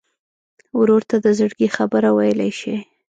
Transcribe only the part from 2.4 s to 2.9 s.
شې.